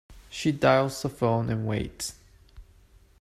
[0.31, 2.15] She dials the phone and waits.